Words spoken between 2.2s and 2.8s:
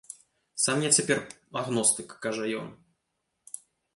кажа ён.